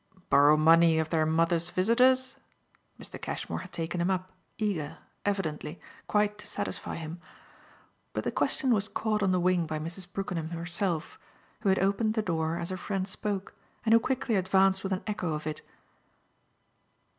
"Borrow 0.31 0.57
money 0.57 0.97
of 0.97 1.11
their 1.11 1.27
mother's 1.27 1.69
visitors?" 1.69 2.35
Mr. 2.99 3.21
Cashmore 3.21 3.59
had 3.59 3.71
taken 3.71 4.01
him 4.01 4.09
up, 4.09 4.31
eager, 4.57 4.97
evidently, 5.25 5.79
quite 6.07 6.39
to 6.39 6.47
satisfy 6.47 6.95
him; 6.95 7.21
but 8.11 8.23
the 8.23 8.31
question 8.31 8.71
was 8.73 8.87
caught 8.87 9.21
on 9.21 9.31
the 9.31 9.39
wing 9.39 9.67
by 9.67 9.77
Mrs. 9.77 10.11
Brookenham 10.11 10.49
herself, 10.57 11.19
who 11.59 11.69
had 11.69 11.77
opened 11.77 12.15
the 12.15 12.23
door 12.23 12.57
as 12.57 12.71
her 12.71 12.77
friend 12.77 13.07
spoke 13.07 13.53
and 13.85 13.93
who 13.93 13.99
quickly 13.99 14.33
advanced 14.35 14.83
with 14.83 14.91
an 14.91 15.03
echo 15.05 15.33
of 15.35 15.45
it. 15.45 15.61